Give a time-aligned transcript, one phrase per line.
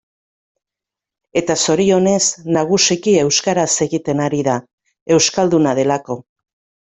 [1.41, 2.23] Eta zorionez,
[2.57, 4.55] nagusiki euskaraz egiten ari da,
[5.17, 6.17] euskalduna delako.